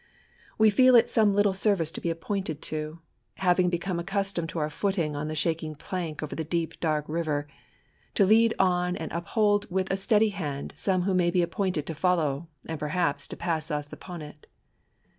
[0.57, 2.97] We feel it some little service to 1>e appointed to,—
[3.39, 7.47] Shaving become accustomed to our footing on the shaking plank over the deep dark river,—
[8.15, 11.93] ^to lead on and uphold with a steady hand some who may be appointed to
[11.93, 14.47] follow, and perhaps to pass us upon it.